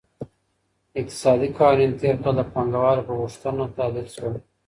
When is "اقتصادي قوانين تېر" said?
1.01-2.15